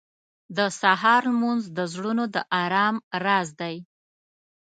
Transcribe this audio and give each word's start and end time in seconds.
•د 0.57 0.59
سهار 0.81 1.21
لمونځ 1.31 1.63
د 1.77 1.79
زړونو 1.93 2.23
د 2.33 2.37
ارام 2.63 2.95
راز 3.25 3.49
دی. 3.61 3.75